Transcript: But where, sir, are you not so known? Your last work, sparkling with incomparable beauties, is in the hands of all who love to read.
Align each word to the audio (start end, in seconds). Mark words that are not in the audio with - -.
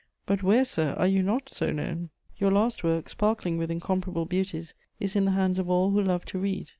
But 0.25 0.41
where, 0.41 0.65
sir, 0.65 0.95
are 0.97 1.05
you 1.05 1.21
not 1.21 1.49
so 1.51 1.71
known? 1.71 2.09
Your 2.35 2.49
last 2.49 2.83
work, 2.83 3.07
sparkling 3.07 3.59
with 3.59 3.69
incomparable 3.69 4.25
beauties, 4.25 4.73
is 4.99 5.15
in 5.15 5.25
the 5.25 5.31
hands 5.37 5.59
of 5.59 5.69
all 5.69 5.91
who 5.91 6.01
love 6.01 6.25
to 6.25 6.39
read. 6.39 6.69